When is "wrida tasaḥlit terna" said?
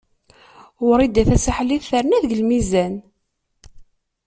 0.87-2.17